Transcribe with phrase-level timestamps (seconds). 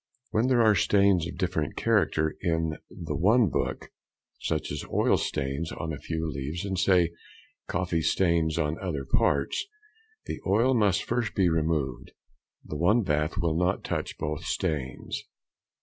[0.31, 3.91] When there are stains of different character in the one book,
[4.39, 7.11] such as oil stains on a few leaves, and, say,
[7.67, 9.63] coffee stains in other parts,
[10.25, 12.13] the oil must be first removed;
[12.65, 15.21] the one bath will not touch both stains.